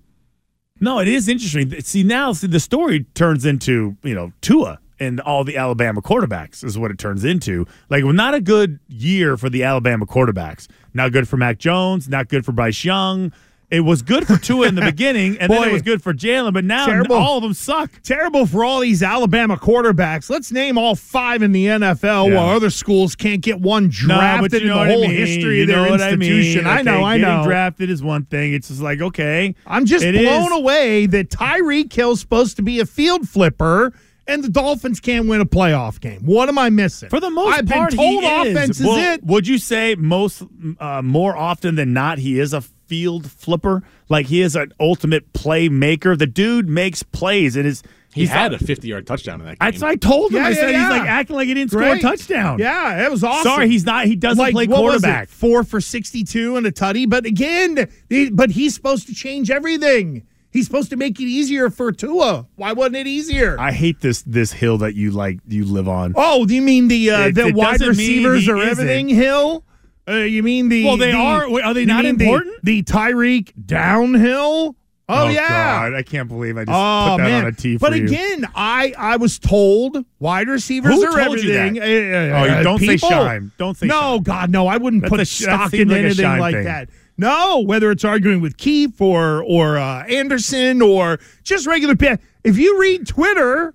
No, 0.80 0.98
it 0.98 1.08
is 1.08 1.28
interesting. 1.28 1.70
See 1.80 2.02
now, 2.02 2.32
see 2.32 2.46
the 2.48 2.60
story 2.60 3.04
turns 3.14 3.44
into 3.46 3.96
you 4.02 4.14
know 4.14 4.32
Tua 4.42 4.78
and 5.00 5.20
all 5.20 5.42
the 5.42 5.56
Alabama 5.56 6.00
quarterbacks 6.02 6.62
is 6.62 6.78
what 6.78 6.90
it 6.90 6.98
turns 6.98 7.24
into. 7.24 7.66
Like, 7.88 8.04
well, 8.04 8.12
not 8.12 8.34
a 8.34 8.40
good 8.40 8.78
year 8.88 9.36
for 9.36 9.48
the 9.48 9.64
Alabama 9.64 10.06
quarterbacks. 10.06 10.68
Not 10.94 11.12
good 11.12 11.26
for 11.26 11.36
Mac 11.36 11.58
Jones. 11.58 12.08
Not 12.08 12.28
good 12.28 12.44
for 12.44 12.52
Bryce 12.52 12.84
Young. 12.84 13.32
It 13.72 13.80
was 13.80 14.02
good 14.02 14.26
for 14.26 14.36
Tua 14.36 14.68
in 14.68 14.74
the 14.74 14.82
beginning, 14.92 15.38
and 15.38 15.50
then 15.50 15.66
it 15.66 15.72
was 15.72 15.80
good 15.80 16.02
for 16.02 16.12
Jalen. 16.12 16.52
But 16.52 16.64
now 16.64 16.84
Terrible. 16.86 17.16
all 17.16 17.38
of 17.38 17.42
them 17.42 17.54
suck. 17.54 17.90
Terrible 18.02 18.44
for 18.44 18.64
all 18.64 18.80
these 18.80 19.02
Alabama 19.02 19.56
quarterbacks. 19.56 20.28
Let's 20.28 20.52
name 20.52 20.76
all 20.76 20.94
five 20.94 21.40
in 21.42 21.52
the 21.52 21.64
NFL 21.66 22.28
Yeah. 22.28 22.34
while 22.36 22.50
other 22.50 22.68
schools 22.68 23.16
can't 23.16 23.40
get 23.40 23.60
one 23.60 23.88
drafted 23.88 24.60
you 24.60 24.68
know 24.68 24.82
in 24.82 24.88
the 24.88 24.92
I 24.92 24.96
whole 24.96 25.08
mean. 25.08 25.16
history 25.16 25.56
You 25.56 25.62
of 25.62 25.68
their 25.68 25.90
what 25.90 26.02
I 26.02 26.16
mean. 26.16 26.30
institution. 26.32 26.66
I, 26.66 26.82
know, 26.82 26.96
Okay, 26.96 27.02
I 27.04 27.16
know. 27.16 27.44
Drafted 27.44 27.88
is 27.88 28.02
one 28.02 28.26
thing. 28.26 28.52
It's 28.52 28.68
just 28.68 28.82
like 28.82 29.00
okay, 29.00 29.54
I'm 29.66 29.86
just 29.86 30.04
blown 30.04 30.52
is. 30.52 30.58
away 30.58 31.06
that 31.06 31.30
Tyreek 31.30 31.90
Hill's 31.92 32.20
supposed 32.20 32.56
to 32.56 32.62
be 32.62 32.78
a 32.78 32.84
field 32.86 33.26
flipper 33.26 33.94
and 34.28 34.44
the 34.44 34.48
Dolphins 34.50 35.00
can't 35.00 35.26
win 35.28 35.40
a 35.40 35.46
playoff 35.46 35.98
game. 35.98 36.20
What 36.24 36.48
am 36.48 36.56
I 36.58 36.68
missing? 36.70 37.08
For 37.08 37.18
the 37.20 37.30
most 37.30 37.58
I've 37.58 37.66
part, 37.66 37.90
been 37.90 37.98
told 37.98 38.22
he 38.22 38.28
is. 38.28 38.54
offense 38.56 38.80
is 38.80 38.86
Well, 38.86 39.14
it. 39.14 39.24
Would 39.24 39.48
you 39.48 39.56
say 39.58 39.94
most 39.96 40.42
uh, 40.78 41.02
more 41.02 41.36
often 41.36 41.74
than 41.74 41.92
not 41.94 42.18
he 42.18 42.38
is 42.38 42.52
a 42.52 42.62
field 42.92 43.30
flipper? 43.30 43.82
Like 44.10 44.26
he 44.26 44.42
is 44.42 44.54
an 44.54 44.70
ultimate 44.78 45.32
playmaker. 45.32 46.18
The 46.18 46.26
dude 46.26 46.68
makes 46.68 47.02
plays 47.02 47.56
and 47.56 47.66
is 47.66 47.82
He 48.12 48.20
he's 48.22 48.28
had 48.30 48.52
not- 48.52 48.60
a 48.60 48.64
50 48.66 48.86
yard 48.86 49.06
touchdown 49.06 49.40
in 49.40 49.46
that 49.46 49.58
game. 49.58 49.70
That's 49.70 49.80
what 49.80 49.90
I 49.92 49.96
told 49.96 50.30
him. 50.32 50.36
Yeah, 50.42 50.44
I 50.46 50.48
yeah, 50.50 50.54
said 50.56 50.70
yeah. 50.72 50.80
he's 50.90 50.98
like 51.00 51.08
acting 51.08 51.36
like 51.36 51.48
he 51.48 51.54
didn't 51.54 51.70
score 51.70 51.82
a 51.84 51.98
touchdown. 51.98 52.58
Yeah, 52.58 53.06
it 53.06 53.10
was 53.10 53.24
awesome. 53.24 53.44
Sorry, 53.50 53.68
he's 53.70 53.86
not. 53.86 54.04
He 54.04 54.14
doesn't 54.14 54.36
like 54.38 54.52
play 54.52 54.66
what 54.66 54.82
was 54.82 54.96
it? 54.96 55.06
quarterback. 55.06 55.28
Four 55.30 55.64
for 55.64 55.80
sixty-two 55.80 56.56
and 56.58 56.66
a 56.66 56.70
tutty. 56.70 57.08
But 57.08 57.24
again, 57.24 57.88
he- 58.10 58.28
but 58.28 58.50
he's 58.50 58.74
supposed 58.74 59.06
to 59.06 59.14
change 59.14 59.50
everything. 59.50 60.26
He's 60.50 60.66
supposed 60.66 60.90
to 60.90 60.96
make 60.96 61.18
it 61.18 61.24
easier 61.24 61.70
for 61.70 61.92
Tua. 61.92 62.46
Why 62.56 62.74
wasn't 62.74 62.96
it 62.96 63.06
easier? 63.06 63.58
I 63.58 63.72
hate 63.72 64.02
this 64.02 64.20
this 64.26 64.52
hill 64.52 64.76
that 64.78 64.94
you 64.94 65.10
like 65.12 65.38
you 65.48 65.64
live 65.64 65.88
on. 65.88 66.12
oh, 66.14 66.44
do 66.44 66.54
you 66.54 66.60
mean 66.60 66.88
the 66.88 67.10
uh, 67.10 67.20
It- 67.28 67.34
the 67.36 67.46
it 67.46 67.54
wide 67.54 67.80
receivers 67.80 68.44
he 68.44 68.52
are 68.52 68.58
isn't. 68.58 68.70
everything? 68.86 69.08
Hill. 69.08 69.64
Uh, 70.08 70.12
you 70.16 70.42
mean 70.42 70.68
the? 70.68 70.84
Well, 70.84 70.96
they 70.96 71.12
the- 71.12 71.16
are- 71.16 71.48
wait, 71.50 71.64
are 71.64 71.74
they 71.74 71.84
not 71.84 72.04
mean 72.04 72.16
the- 72.16 72.24
important? 72.24 72.56
The, 72.64 72.82
Tyreek 72.82 73.52
downhill. 73.66 74.76
Oh, 75.08 75.28
yeah. 75.28 75.48
God, 75.90 75.94
I 75.94 76.02
can't 76.02 76.28
believe 76.28 76.56
I 76.56 76.64
just 76.64 76.70
Oh 76.74 77.16
put 77.16 77.22
that 77.22 77.28
man! 77.28 77.44
on 77.44 77.48
a 77.50 77.52
tee 77.52 77.76
for 77.76 77.90
but 77.90 77.98
you. 77.98 78.06
again, 78.06 78.48
I 78.54 78.94
I 78.96 79.16
was 79.16 79.38
told 79.38 80.04
wide 80.20 80.48
receivers 80.48 80.94
Who 80.94 81.04
are 81.04 81.24
told 81.24 81.42
you 81.42 81.52
everything. 81.52 81.74
that? 81.74 81.82
Uh, 81.82 82.38
Oh, 82.38 82.44
you 82.44 82.50
uh, 82.52 82.62
don't 82.62 82.78
say 82.78 82.86
people? 82.86 83.08
Shime. 83.10 83.52
Don't 83.58 83.76
say 83.76 83.86
no. 83.86 84.00
Shime. 84.14 84.22
God, 84.22 84.50
no! 84.50 84.66
I 84.68 84.78
wouldn't 84.78 85.02
That's 85.02 85.10
put 85.10 85.20
a 85.20 85.26
stock 85.26 85.74
in 85.74 85.88
like 85.88 85.98
anything 85.98 86.38
like 86.38 86.54
thing. 86.54 86.64
that. 86.64 86.88
No, 87.18 87.60
whether 87.60 87.90
it's 87.90 88.04
arguing 88.04 88.40
with 88.40 88.56
Keith 88.56 89.00
or 89.00 89.42
or 89.44 89.76
uh, 89.76 90.04
Anderson 90.04 90.80
or 90.80 91.18
just 91.42 91.66
regular. 91.66 91.94
pa- 91.96 92.16
If 92.42 92.56
you 92.56 92.80
read 92.80 93.06
Twitter, 93.06 93.74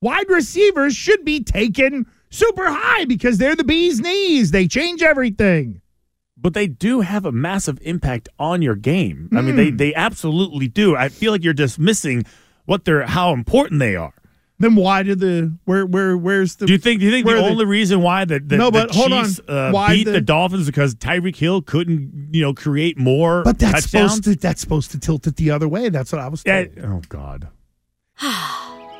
wide 0.00 0.28
receivers 0.28 0.96
should 0.96 1.24
be 1.24 1.44
taken 1.44 2.06
super 2.34 2.66
high 2.68 3.04
because 3.04 3.38
they're 3.38 3.56
the 3.56 3.64
bee's 3.64 4.00
knees. 4.00 4.50
They 4.50 4.66
change 4.68 5.02
everything. 5.02 5.80
but 6.36 6.52
they 6.52 6.66
do 6.66 7.00
have 7.00 7.24
a 7.24 7.32
massive 7.32 7.78
impact 7.82 8.28
on 8.38 8.60
your 8.60 8.74
game. 8.74 9.30
I 9.32 9.40
mean, 9.40 9.56
they 9.56 9.70
Hmm. 9.70 9.76
they 9.78 9.94
absolutely 9.94 10.68
do. 10.68 10.94
I 10.94 11.08
feel 11.08 11.32
like 11.32 11.42
you're 11.42 11.54
dismissing 11.54 12.24
what 12.66 12.84
they're 12.84 13.06
how 13.06 13.32
important 13.32 13.80
they 13.80 13.96
are. 13.96 14.12
Then 14.58 14.74
why 14.74 15.02
did 15.04 15.20
the 15.20 15.56
where 15.64 15.86
where 15.86 16.18
where's 16.18 16.56
the? 16.56 16.66
Do 16.66 16.72
you 16.74 16.78
think? 16.78 17.00
Do 17.00 17.06
you 17.06 17.12
think 17.12 17.24
where 17.26 17.36
the 17.36 17.42
the- 17.42 17.48
only 17.48 17.64
reason 17.64 18.02
why 18.02 18.24
the, 18.26 18.40
the, 18.40 18.56
No, 18.58 18.66
the 18.70 18.80
but 18.86 18.90
hold 18.94 19.12
on. 19.12 19.24
Uh, 19.48 19.70
Why 19.70 19.94
beat 19.94 20.04
the- 20.04 20.12
the, 20.12 20.20
Dolphins 20.20 20.62
is 20.62 20.66
because 20.66 20.94
Tyreek 20.94 21.36
Hill 21.36 21.62
couldn't, 21.62 22.28
you 22.32 22.42
know, 22.42 22.52
create 22.52 22.98
more 22.98 23.42
But 23.42 23.58
that's 23.58 23.82
touchdowns? 23.84 24.12
supposed 24.16 24.24
to 24.24 24.36
that's 24.36 24.60
supposed 24.60 24.90
to 24.90 24.98
tilt 25.00 25.26
it 25.26 25.36
the 25.36 25.50
other 25.50 25.66
way. 25.68 25.88
That's 25.88 26.12
what 26.12 26.20
I 26.20 26.28
was 26.28 26.42
Yeah, 26.44 26.64
told. 26.66 26.84
oh 26.84 27.02
God. 27.08 27.48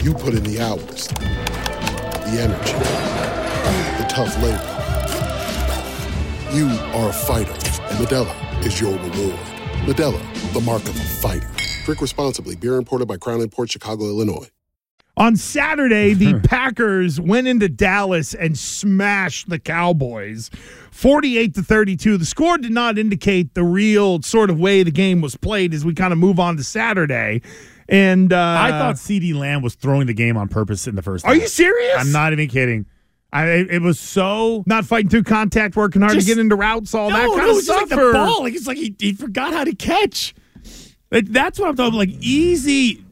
You 0.00 0.14
put 0.14 0.34
in 0.34 0.44
the 0.44 0.60
hours, 0.60 1.08
the 1.08 2.38
energy, 2.40 2.72
the 3.98 4.06
tough 4.08 4.32
labor. 4.40 4.74
You 6.56 6.68
are 6.96 7.10
a 7.10 7.12
fighter, 7.12 7.50
and 7.50 7.98
Modelo 8.06 8.64
is 8.64 8.80
your 8.80 8.92
reward. 8.92 9.38
Modelo, 9.86 10.52
the 10.52 10.60
mark 10.60 10.82
of 10.82 10.96
a 10.96 11.00
fighter. 11.00 11.50
Drink 11.84 12.00
responsibly. 12.00 12.54
Beer 12.54 12.76
imported 12.76 13.08
by 13.08 13.16
Crown 13.16 13.46
Port 13.48 13.72
Chicago, 13.72 14.04
Illinois. 14.04 14.48
On 15.16 15.34
Saturday, 15.34 16.14
the 16.14 16.38
Packers 16.44 17.20
went 17.20 17.48
into 17.48 17.68
Dallas 17.68 18.34
and 18.34 18.56
smashed 18.56 19.48
the 19.48 19.58
Cowboys 19.58 20.48
48 20.92 21.54
to 21.54 21.62
32. 21.62 22.18
The 22.18 22.24
score 22.24 22.56
did 22.56 22.70
not 22.70 22.98
indicate 22.98 23.54
the 23.54 23.64
real 23.64 24.22
sort 24.22 24.48
of 24.48 24.60
way 24.60 24.84
the 24.84 24.92
game 24.92 25.20
was 25.20 25.36
played 25.36 25.74
as 25.74 25.84
we 25.84 25.92
kind 25.92 26.12
of 26.12 26.20
move 26.20 26.38
on 26.38 26.56
to 26.56 26.62
Saturday. 26.62 27.42
And 27.88 28.32
uh, 28.32 28.56
I 28.60 28.70
thought 28.70 28.96
CeeDee 28.96 29.34
Lamb 29.34 29.62
was 29.62 29.74
throwing 29.74 30.06
the 30.06 30.14
game 30.14 30.36
on 30.36 30.48
purpose 30.48 30.86
in 30.86 30.94
the 30.94 31.02
first. 31.02 31.24
Are 31.24 31.34
you 31.34 31.48
serious? 31.48 31.96
I'm 31.98 32.12
not 32.12 32.32
even 32.32 32.48
kidding. 32.48 32.86
I 33.32 33.46
it, 33.46 33.82
was 33.82 33.98
so 34.00 34.62
not 34.66 34.84
fighting 34.86 35.10
through 35.10 35.24
contact, 35.24 35.76
working 35.76 36.00
hard 36.00 36.14
Just- 36.14 36.26
to 36.28 36.34
get 36.34 36.40
into 36.40 36.56
routes, 36.56 36.94
all 36.94 37.10
no, 37.10 37.16
that 37.16 37.26
kind 37.26 37.52
no, 37.52 37.58
of 37.58 37.62
stuff. 37.62 37.80
like 37.82 37.88
the 37.90 38.10
ball. 38.12 38.42
Like 38.42 38.54
it's 38.54 38.66
like 38.66 38.78
he, 38.78 38.94
he 38.98 39.12
forgot 39.12 39.52
how 39.52 39.64
to 39.64 39.74
catch. 39.74 40.34
Like, 41.10 41.26
that's 41.26 41.58
what 41.58 41.68
I'm 41.68 41.76
talking. 41.76 41.98
Like 41.98 42.10
easy, 42.20 43.04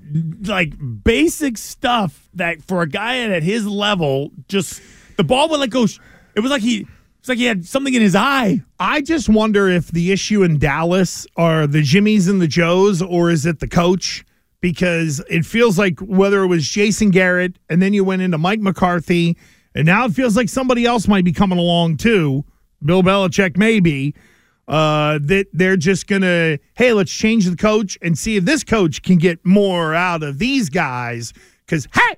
like 0.44 0.74
basic 1.04 1.56
stuff 1.58 2.28
that 2.34 2.62
for 2.62 2.82
a 2.82 2.88
guy 2.88 3.18
at 3.20 3.42
his 3.42 3.66
level, 3.66 4.30
just 4.48 4.80
the 5.16 5.24
ball 5.24 5.48
would 5.50 5.60
like 5.60 5.70
go. 5.70 5.86
It 6.34 6.40
was 6.40 6.50
like 6.50 6.62
he. 6.62 6.86
It's 7.20 7.28
like 7.28 7.38
he 7.38 7.44
had 7.46 7.66
something 7.66 7.92
in 7.92 8.02
his 8.02 8.14
eye. 8.14 8.62
I 8.78 9.00
just 9.00 9.28
wonder 9.28 9.68
if 9.68 9.88
the 9.88 10.12
issue 10.12 10.44
in 10.44 10.58
Dallas 10.60 11.26
are 11.36 11.66
the 11.66 11.82
Jimmies 11.82 12.28
and 12.28 12.40
the 12.40 12.46
Joes, 12.46 13.02
or 13.02 13.30
is 13.30 13.44
it 13.44 13.58
the 13.58 13.66
coach? 13.66 14.24
Because 14.66 15.22
it 15.30 15.46
feels 15.46 15.78
like 15.78 16.00
whether 16.00 16.42
it 16.42 16.48
was 16.48 16.66
Jason 16.68 17.10
Garrett 17.10 17.56
and 17.70 17.80
then 17.80 17.92
you 17.92 18.02
went 18.02 18.20
into 18.20 18.36
Mike 18.36 18.58
McCarthy, 18.58 19.36
and 19.76 19.86
now 19.86 20.06
it 20.06 20.12
feels 20.12 20.36
like 20.36 20.48
somebody 20.48 20.84
else 20.84 21.06
might 21.06 21.24
be 21.24 21.32
coming 21.32 21.58
along 21.58 21.98
too. 21.98 22.44
Bill 22.84 23.02
Belichick, 23.02 23.56
maybe. 23.56 24.12
uh, 24.68 25.18
that 25.22 25.46
they're 25.52 25.76
just 25.76 26.06
gonna, 26.06 26.58
hey, 26.74 26.92
let's 26.92 27.12
change 27.12 27.46
the 27.46 27.56
coach 27.56 27.98
and 28.02 28.18
see 28.18 28.36
if 28.36 28.44
this 28.44 28.64
coach 28.64 29.02
can 29.02 29.16
get 29.16 29.44
more 29.44 29.94
out 29.94 30.22
of 30.22 30.38
these 30.38 30.68
guys. 30.68 31.32
Because 31.64 31.86
hey, 31.94 32.16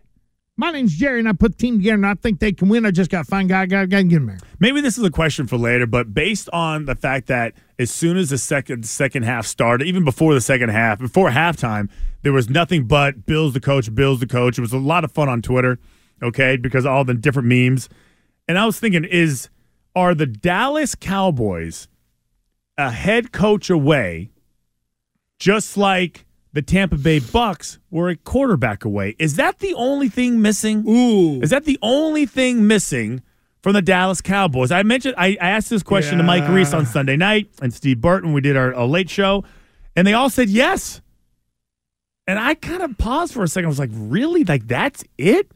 my 0.57 0.71
name's 0.71 0.97
Jerry, 0.97 1.19
and 1.19 1.29
I 1.29 1.33
put 1.33 1.53
the 1.53 1.59
team 1.59 1.79
together, 1.79 1.95
and 1.95 2.07
I 2.07 2.15
think 2.15 2.41
they 2.41 2.53
can 2.53 2.69
win. 2.69 2.87
I 2.87 2.91
just 2.91 3.11
got 3.11 3.25
to 3.25 3.31
find 3.31 3.49
guy, 3.49 3.67
guy, 3.67 3.87
guy, 3.87 4.03
get 4.03 4.17
him 4.17 4.27
there. 4.27 4.39
Maybe 4.59 4.81
this 4.81 4.99
is 4.99 5.05
a 5.05 5.11
question 5.11 5.47
for 5.47 5.57
later, 5.57 5.87
but 5.87 6.15
based 6.15 6.49
on 6.53 6.87
the 6.87 6.95
fact 6.95 7.27
that 7.29 7.55
as 7.79 7.91
soon 7.91 8.17
as 8.17 8.31
the 8.31 8.39
second 8.39 8.87
second 8.87 9.25
half 9.25 9.47
started, 9.47 9.87
even 9.87 10.05
before 10.05 10.35
the 10.35 10.41
second 10.41 10.71
half, 10.71 10.99
before 10.99 11.31
halftime, 11.31 11.91
there 12.23 12.33
was 12.33 12.49
nothing 12.49 12.85
but 12.85 13.27
Bill's 13.27 13.55
the 13.55 13.61
coach, 13.61 13.95
Bill's 13.95 14.21
the 14.21 14.27
coach. 14.27 14.59
It 14.59 14.61
was 14.61 14.73
a 14.73 14.79
lot 14.79 15.05
of 15.05 15.13
fun 15.13 15.29
on 15.29 15.43
Twitter, 15.43 15.79
okay, 16.23 16.57
because 16.57 16.85
all 16.85 17.05
the 17.05 17.15
different 17.15 17.49
memes. 17.49 17.89
And 18.47 18.59
I 18.59 18.67
was 18.67 18.81
thinking, 18.81 19.05
is 19.05 19.49
are 19.95 20.15
the 20.15 20.27
Dallas 20.27 20.95
Cowboys 20.95 21.89
a 22.77 22.91
head 22.91 23.33
coach 23.33 23.71
away, 23.71 24.31
just 25.39 25.77
like 25.77 26.25
the 26.53 26.63
Tampa 26.63 26.97
Bay 26.97 27.19
Bucks 27.19 27.79
were 27.91 28.09
a 28.09 28.17
quarterback 28.17 28.85
away? 28.85 29.15
Is 29.19 29.37
that 29.37 29.59
the 29.59 29.75
only 29.75 30.09
thing 30.09 30.41
missing? 30.41 30.89
Ooh. 30.89 31.41
Is 31.43 31.51
that 31.51 31.65
the 31.65 31.79
only 31.83 32.27
thing 32.27 32.67
missing 32.67 33.23
from 33.63 33.75
the 33.75 33.83
Dallas 33.83 34.21
Cowboys? 34.21 34.71
I 34.71 34.83
mentioned 34.83 35.15
I, 35.19 35.37
I 35.41 35.51
asked 35.51 35.71
this 35.71 35.83
question 35.83 36.19
to 36.19 36.25
Mike 36.25 36.49
Reiss 36.49 36.73
on 36.73 36.87
Sunday 36.87 37.17
night 37.17 37.51
and 37.61 37.73
Steve 37.73 38.01
Burton. 38.01 38.33
We 38.33 38.41
did 38.41 38.57
our, 38.57 38.73
a 38.73 38.87
late 38.87 39.11
show, 39.11 39.45
and 39.95 40.07
they 40.07 40.15
all 40.15 40.31
said 40.31 40.49
yes. 40.49 41.01
And 42.29 42.39
I 42.39 42.55
kind 42.55 42.83
of 42.83 42.99
paused 42.99 43.33
for 43.33 43.43
a 43.43 43.49
second. 43.49 43.65
I 43.65 43.69
was 43.69 43.79
like, 43.79 43.91
really? 43.93 44.45
Like 44.45 44.69
that's 44.69 45.03
it? 45.17 45.51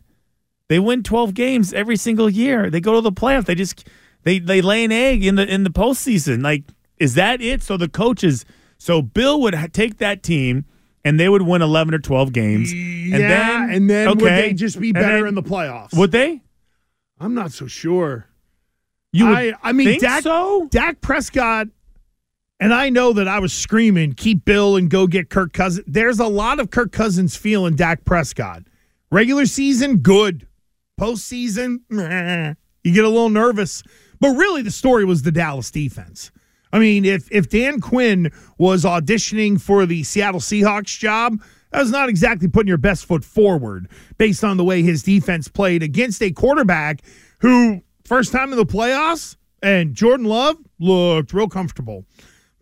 They 0.69 0.79
win 0.79 1.02
12 1.02 1.35
games 1.35 1.75
every 1.75 1.97
single 1.97 2.31
year. 2.31 2.71
They 2.71 2.81
go 2.81 2.95
to 2.95 3.02
the 3.02 3.12
playoff. 3.12 3.45
They 3.45 3.55
just 3.55 3.87
they 4.23 4.38
they 4.38 4.62
lay 4.62 4.83
an 4.85 4.91
egg 4.91 5.23
in 5.23 5.35
the 5.35 5.47
in 5.47 5.64
the 5.64 5.71
postseason. 5.71 6.43
Like, 6.43 6.64
is 6.99 7.14
that 7.14 7.43
it? 7.43 7.62
So 7.62 7.76
the 7.76 7.88
coaches, 7.91 8.47
so 8.79 9.02
Bill 9.02 9.38
would 9.43 9.55
ha- 9.55 9.67
take 9.71 9.99
that 9.99 10.23
team 10.23 10.64
and 11.05 11.21
they 11.21 11.29
would 11.29 11.43
win 11.43 11.61
11 11.61 11.93
or 11.93 11.99
12 11.99 12.33
games. 12.33 12.73
yeah, 12.73 13.17
and 13.17 13.23
then, 13.23 13.71
and 13.71 13.91
then 13.91 14.09
would 14.09 14.21
they 14.21 14.55
just 14.55 14.81
be 14.81 14.93
better 14.93 15.19
then- 15.19 15.29
in 15.29 15.35
the 15.35 15.43
playoffs? 15.43 15.95
Would 15.97 16.11
they? 16.12 16.41
I'm 17.21 17.35
not 17.35 17.52
so 17.52 17.67
sure. 17.67 18.26
You 19.12 19.26
I, 19.26 19.52
I 19.62 19.73
mean, 19.73 20.00
Dak, 20.00 20.23
so? 20.23 20.69
Dak 20.71 21.02
Prescott, 21.02 21.67
and 22.62 22.73
I 22.73 22.90
know 22.90 23.12
that 23.14 23.26
I 23.26 23.40
was 23.40 23.52
screaming, 23.52 24.12
keep 24.12 24.45
Bill 24.45 24.76
and 24.76 24.88
go 24.88 25.09
get 25.09 25.31
Kirk 25.31 25.52
Cousins. 25.52 25.85
There's 25.88 26.21
a 26.21 26.28
lot 26.28 26.61
of 26.61 26.71
Kirk 26.71 26.92
Cousins 26.92 27.35
feeling 27.35 27.75
Dak 27.75 28.04
Prescott. 28.04 28.62
Regular 29.11 29.47
season, 29.47 29.97
good. 29.97 30.47
Postseason, 30.99 31.81
meh. 31.90 32.54
you 32.85 32.95
get 32.95 33.04
a 33.04 33.09
little 33.09 33.31
nervous. 33.31 33.83
But 34.21 34.37
really, 34.37 34.62
the 34.62 34.71
story 34.71 35.04
was 35.04 35.23
the 35.23 35.33
Dallas 35.33 35.73
defense. 35.73 36.31
I 36.73 36.78
mean, 36.78 37.04
if 37.04 37.28
if 37.33 37.49
Dan 37.49 37.81
Quinn 37.81 38.31
was 38.59 38.85
auditioning 38.85 39.61
for 39.61 39.85
the 39.85 40.04
Seattle 40.04 40.38
Seahawks 40.38 40.97
job, 40.97 41.42
that 41.73 41.81
was 41.81 41.90
not 41.90 42.09
exactly 42.09 42.47
putting 42.47 42.69
your 42.69 42.78
best 42.78 43.07
foot 43.07 43.25
forward 43.25 43.88
based 44.19 44.45
on 44.45 44.57
the 44.57 44.62
way 44.62 44.83
his 44.83 45.02
defense 45.02 45.49
played 45.49 45.83
against 45.83 46.23
a 46.23 46.31
quarterback 46.31 47.02
who 47.40 47.83
first 48.04 48.31
time 48.31 48.52
in 48.52 48.57
the 48.57 48.64
playoffs 48.64 49.37
and 49.64 49.95
Jordan 49.95 50.26
Love 50.26 50.59
looked 50.78 51.35
real 51.35 51.49
comfortable. 51.49 52.04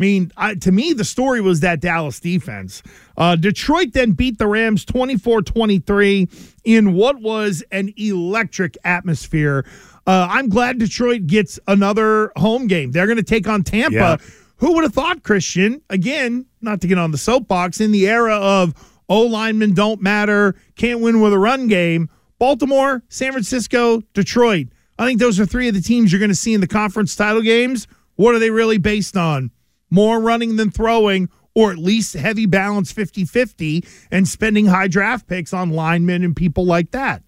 I 0.01 0.03
mean, 0.03 0.33
I, 0.39 0.55
to 0.55 0.73
me, 0.73 0.95
the 0.95 1.05
story 1.05 1.43
was 1.43 1.61
that 1.61 1.81
Dallas 1.81 2.21
defense. 2.21 2.83
Uh, 3.19 3.37
Detroit 3.37 3.93
then 3.93 4.13
beat 4.13 4.39
the 4.39 4.47
Rams 4.47 4.83
24 4.87 5.43
23 5.43 6.27
in 6.65 6.95
what 6.95 7.21
was 7.21 7.63
an 7.71 7.93
electric 7.99 8.79
atmosphere. 8.83 9.67
Uh, 10.07 10.27
I'm 10.31 10.49
glad 10.49 10.79
Detroit 10.79 11.27
gets 11.27 11.61
another 11.69 12.33
home 12.37 12.67
game. 12.67 12.93
They're 12.93 13.07
going 13.07 13.19
to 13.19 13.23
take 13.23 13.47
on 13.47 13.63
Tampa. 13.63 13.95
Yeah. 13.95 14.17
Who 14.57 14.73
would 14.75 14.85
have 14.85 14.95
thought, 14.95 15.23
Christian? 15.23 15.83
Again, 15.91 16.47
not 16.63 16.81
to 16.81 16.87
get 16.87 16.97
on 16.97 17.11
the 17.11 17.19
soapbox, 17.19 17.79
in 17.79 17.93
the 17.93 18.09
era 18.09 18.37
of 18.37 18.75
O 19.11 19.21
linemen 19.23 19.75
don't 19.75 20.01
matter, 20.01 20.57
can't 20.77 21.01
win 21.01 21.21
with 21.21 21.35
a 21.35 21.39
run 21.39 21.69
game, 21.69 22.09
Baltimore, 22.39 23.03
San 23.11 23.33
Francisco, 23.33 24.01
Detroit. 24.15 24.69
I 24.99 25.05
think 25.05 25.21
those 25.21 25.39
are 25.39 25.47
three 25.47 25.69
of 25.69 25.75
the 25.75 25.83
teams 25.83 26.11
you're 26.11 26.21
going 26.21 26.31
to 26.31 26.35
see 26.35 26.55
in 26.55 26.63
the 26.63 26.67
conference 26.67 27.15
title 27.15 27.43
games. 27.43 27.87
What 28.17 28.35
are 28.35 28.39
they 28.39 28.51
really 28.51 28.79
based 28.79 29.15
on? 29.15 29.51
More 29.91 30.21
running 30.21 30.57
than 30.57 30.71
throwing, 30.71 31.29
or 31.55 31.73
at 31.73 31.79
least 31.79 32.15
heavy 32.15 32.47
balance 32.47 32.93
50 32.93 33.25
50 33.25 33.85
and 34.11 34.29
spending 34.29 34.67
high 34.67 34.89
draft 34.89 35.27
picks 35.27 35.53
on 35.53 35.71
linemen 35.71 36.23
and 36.23 36.35
people 36.37 36.65
like 36.65 36.93
that. 36.93 37.23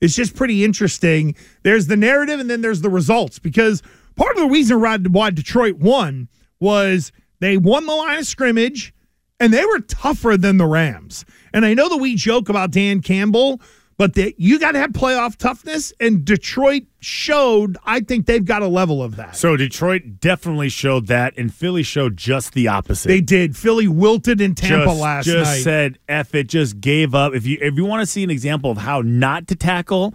It's 0.00 0.14
just 0.14 0.36
pretty 0.36 0.64
interesting. 0.64 1.34
There's 1.62 1.86
the 1.86 1.96
narrative 1.96 2.40
and 2.40 2.50
then 2.50 2.60
there's 2.60 2.82
the 2.82 2.90
results 2.90 3.38
because 3.38 3.82
part 4.16 4.36
of 4.36 4.42
the 4.42 4.48
reason 4.48 4.80
why 5.12 5.30
Detroit 5.30 5.76
won 5.76 6.28
was 6.60 7.10
they 7.40 7.56
won 7.56 7.86
the 7.86 7.94
line 7.94 8.18
of 8.18 8.26
scrimmage 8.26 8.94
and 9.40 9.52
they 9.52 9.64
were 9.64 9.80
tougher 9.80 10.36
than 10.36 10.58
the 10.58 10.66
Rams. 10.66 11.24
And 11.52 11.64
I 11.64 11.74
know 11.74 11.88
that 11.88 11.96
we 11.96 12.14
joke 12.14 12.48
about 12.48 12.70
Dan 12.70 13.00
Campbell, 13.02 13.60
but 13.96 14.14
that 14.14 14.38
you 14.38 14.58
got 14.58 14.72
to 14.72 14.78
have 14.78 14.90
playoff 14.90 15.36
toughness, 15.36 15.92
and 16.00 16.24
Detroit 16.24 16.84
showed. 17.00 17.76
I 17.84 18.00
think 18.00 18.26
they've 18.26 18.44
got 18.44 18.62
a 18.62 18.68
level 18.68 19.02
of 19.02 19.16
that. 19.16 19.36
So 19.36 19.56
Detroit 19.56 20.20
definitely 20.20 20.68
showed 20.68 21.06
that, 21.08 21.34
and 21.36 21.52
Philly 21.52 21.82
showed 21.82 22.16
just 22.16 22.54
the 22.54 22.68
opposite. 22.68 23.08
They 23.08 23.20
did. 23.20 23.56
Philly 23.56 23.88
wilted 23.88 24.40
in 24.40 24.54
Tampa 24.54 24.86
just, 24.86 25.00
last 25.00 25.24
just 25.26 25.50
night. 25.50 25.62
said 25.62 25.98
F 26.08 26.34
it, 26.34 26.48
just 26.48 26.80
gave 26.80 27.14
up. 27.14 27.34
If 27.34 27.46
you 27.46 27.58
if 27.60 27.76
you 27.76 27.84
want 27.84 28.00
to 28.00 28.06
see 28.06 28.22
an 28.24 28.30
example 28.30 28.70
of 28.70 28.78
how 28.78 29.02
not 29.02 29.46
to 29.48 29.56
tackle 29.56 30.14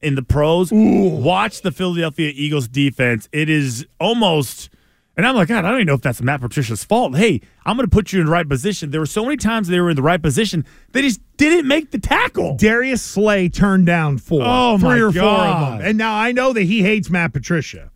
in 0.00 0.14
the 0.14 0.22
pros, 0.22 0.70
watch 0.72 1.62
the 1.62 1.72
Philadelphia 1.72 2.32
Eagles 2.34 2.68
defense. 2.68 3.28
It 3.32 3.48
is 3.48 3.86
almost 3.98 4.70
and 5.16 5.26
I'm 5.26 5.34
like, 5.34 5.48
God, 5.48 5.64
I 5.64 5.70
don't 5.70 5.78
even 5.78 5.86
know 5.86 5.94
if 5.94 6.02
that's 6.02 6.20
Matt 6.20 6.40
Patricia's 6.40 6.84
fault. 6.84 7.16
Hey, 7.16 7.40
I'm 7.64 7.76
gonna 7.76 7.88
put 7.88 8.12
you 8.12 8.20
in 8.20 8.26
the 8.26 8.32
right 8.32 8.48
position. 8.48 8.90
There 8.90 9.00
were 9.00 9.06
so 9.06 9.24
many 9.24 9.36
times 9.36 9.68
they 9.68 9.80
were 9.80 9.90
in 9.90 9.96
the 9.96 10.02
right 10.02 10.20
position, 10.22 10.64
they 10.92 11.02
just 11.02 11.20
didn't 11.36 11.66
make 11.66 11.90
the 11.90 11.98
tackle. 11.98 12.56
Darius 12.56 13.02
Slay 13.02 13.48
turned 13.48 13.86
down 13.86 14.18
four, 14.18 14.42
Oh, 14.44 14.78
three 14.78 14.88
my 14.88 14.98
or 15.00 15.12
four 15.12 15.22
of 15.22 15.78
them. 15.78 15.86
And 15.88 15.98
now 15.98 16.14
I 16.14 16.32
know 16.32 16.52
that 16.52 16.62
he 16.62 16.82
hates 16.82 17.10
Matt 17.10 17.32
Patricia, 17.32 17.90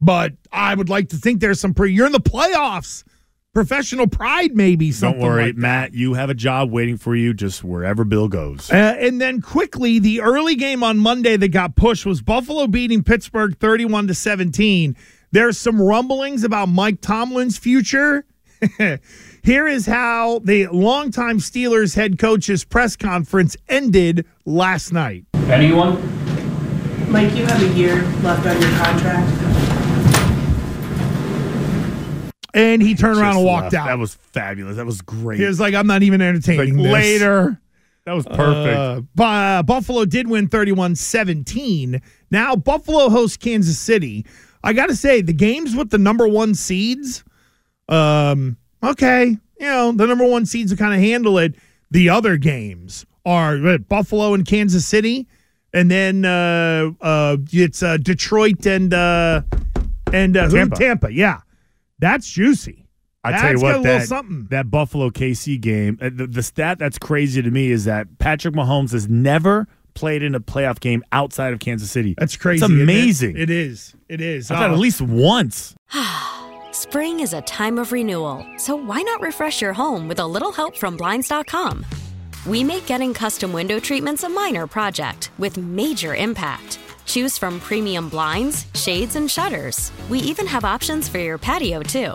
but 0.00 0.32
I 0.52 0.74
would 0.74 0.88
like 0.88 1.08
to 1.10 1.16
think 1.16 1.40
there's 1.40 1.60
some 1.60 1.74
pre. 1.74 1.92
You're 1.92 2.06
in 2.06 2.12
the 2.12 2.20
playoffs, 2.20 3.02
professional 3.54 4.06
pride, 4.06 4.54
maybe. 4.54 4.92
Don't 4.92 5.18
worry, 5.18 5.46
like 5.46 5.54
that. 5.54 5.60
Matt. 5.60 5.94
You 5.94 6.14
have 6.14 6.30
a 6.30 6.34
job 6.34 6.70
waiting 6.70 6.96
for 6.96 7.16
you 7.16 7.32
just 7.32 7.64
wherever 7.64 8.04
Bill 8.04 8.28
goes. 8.28 8.70
Uh, 8.70 8.96
and 8.98 9.20
then 9.20 9.40
quickly, 9.40 9.98
the 9.98 10.20
early 10.20 10.54
game 10.56 10.82
on 10.82 10.98
Monday 10.98 11.36
that 11.36 11.48
got 11.48 11.74
pushed 11.76 12.04
was 12.06 12.22
Buffalo 12.22 12.66
beating 12.66 13.02
Pittsburgh 13.02 13.56
31 13.58 14.08
to 14.08 14.14
17. 14.14 14.96
There's 15.32 15.58
some 15.58 15.80
rumblings 15.80 16.44
about 16.44 16.68
Mike 16.68 17.00
Tomlin's 17.00 17.58
future. 17.58 18.24
Here 19.42 19.66
is 19.68 19.86
how 19.86 20.40
the 20.40 20.66
longtime 20.68 21.38
Steelers 21.38 21.94
head 21.94 22.18
coach's 22.18 22.64
press 22.64 22.96
conference 22.96 23.56
ended 23.68 24.26
last 24.44 24.92
night. 24.92 25.24
Anyone? 25.34 26.00
Mike, 27.10 27.34
you 27.34 27.44
have 27.46 27.62
a 27.62 27.74
year 27.78 28.02
left 28.22 28.46
on 28.46 28.60
your 28.60 28.70
contract. 28.78 29.32
And 32.54 32.80
he 32.80 32.94
turned 32.94 33.18
around 33.18 33.36
and 33.36 33.44
walked 33.44 33.64
left. 33.64 33.74
out. 33.74 33.86
That 33.88 33.98
was 33.98 34.14
fabulous. 34.14 34.76
That 34.76 34.86
was 34.86 35.02
great. 35.02 35.38
he 35.38 35.44
was 35.44 35.60
like, 35.60 35.74
I'm 35.74 35.86
not 35.86 36.02
even 36.02 36.22
entertaining 36.22 36.78
this. 36.78 36.90
later. 36.92 37.60
That 38.06 38.14
was 38.14 38.24
perfect. 38.24 38.78
Uh, 38.78 39.00
Bu- 39.14 39.22
uh, 39.22 39.62
Buffalo 39.62 40.04
did 40.06 40.28
win 40.30 40.48
31 40.48 40.94
17. 40.94 42.00
Now, 42.30 42.56
Buffalo 42.56 43.10
hosts 43.10 43.36
Kansas 43.36 43.78
City. 43.78 44.24
I 44.66 44.72
got 44.72 44.88
to 44.88 44.96
say, 44.96 45.20
the 45.20 45.32
games 45.32 45.76
with 45.76 45.90
the 45.90 45.98
number 45.98 46.26
one 46.26 46.54
seeds, 46.54 47.22
um, 47.88 48.56
okay, 48.82 49.36
you 49.60 49.66
know, 49.66 49.92
the 49.92 50.06
number 50.06 50.26
one 50.26 50.44
seeds 50.44 50.72
to 50.72 50.76
kind 50.76 50.92
of 50.92 51.00
handle 51.00 51.38
it. 51.38 51.54
The 51.92 52.08
other 52.08 52.36
games 52.36 53.06
are 53.24 53.78
Buffalo 53.78 54.34
and 54.34 54.44
Kansas 54.44 54.84
City, 54.84 55.28
and 55.72 55.88
then 55.88 56.24
uh, 56.24 56.90
uh, 57.00 57.36
it's 57.52 57.80
uh, 57.80 57.96
Detroit 57.98 58.66
and 58.66 58.92
uh, 58.92 59.42
and 60.12 60.36
uh, 60.36 60.48
who? 60.48 60.56
Tampa. 60.56 60.76
Tampa. 60.76 61.12
Yeah, 61.12 61.42
that's 62.00 62.28
juicy. 62.28 62.86
I 63.22 63.30
That's 63.32 63.42
tell 63.42 63.52
you 63.52 63.60
what, 63.60 63.82
that, 63.82 64.06
something. 64.06 64.46
that 64.50 64.70
Buffalo 64.70 65.10
KC 65.10 65.60
game, 65.60 65.98
uh, 66.00 66.10
the, 66.12 66.28
the 66.28 66.44
stat 66.44 66.78
that's 66.78 66.96
crazy 66.96 67.42
to 67.42 67.50
me 67.50 67.72
is 67.72 67.84
that 67.84 68.20
Patrick 68.20 68.54
Mahomes 68.54 68.92
has 68.92 69.08
never 69.08 69.66
played 69.96 70.22
in 70.22 70.34
a 70.36 70.40
playoff 70.40 70.78
game 70.78 71.02
outside 71.10 71.52
of 71.52 71.58
Kansas 71.58 71.90
City. 71.90 72.14
That's 72.16 72.36
crazy. 72.36 72.64
It's 72.64 72.70
isn't 72.70 72.80
it? 72.80 72.82
amazing. 72.84 73.36
It 73.36 73.50
is. 73.50 73.94
It 74.08 74.20
is. 74.20 74.50
I 74.50 74.54
thought 74.56 74.70
Uh, 74.70 74.74
at 74.74 74.78
least 74.78 75.00
once. 75.02 75.74
Spring 76.70 77.20
is 77.20 77.32
a 77.32 77.40
time 77.42 77.78
of 77.78 77.90
renewal, 77.90 78.46
so 78.58 78.76
why 78.76 79.00
not 79.02 79.20
refresh 79.20 79.60
your 79.62 79.72
home 79.72 80.06
with 80.08 80.20
a 80.20 80.26
little 80.26 80.52
help 80.52 80.76
from 80.76 80.96
Blinds.com? 80.96 81.84
We 82.46 82.62
make 82.62 82.86
getting 82.86 83.12
custom 83.14 83.52
window 83.52 83.80
treatments 83.80 84.22
a 84.22 84.28
minor 84.28 84.66
project 84.66 85.30
with 85.38 85.56
major 85.56 86.14
impact. 86.14 86.78
Choose 87.06 87.38
from 87.38 87.58
premium 87.60 88.08
blinds, 88.08 88.66
shades, 88.74 89.16
and 89.16 89.30
shutters. 89.30 89.90
We 90.08 90.18
even 90.20 90.46
have 90.46 90.64
options 90.64 91.08
for 91.08 91.18
your 91.18 91.38
patio, 91.38 91.82
too. 91.82 92.14